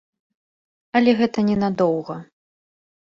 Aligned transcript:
Але 0.99 1.11
гэта 1.21 1.39
не 1.53 1.57
надоўга. 1.67 2.15